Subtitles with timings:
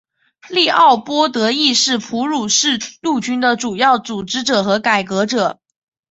[0.49, 5.59] 利奥波德亦是普鲁士陆军的主要组织者和改革者。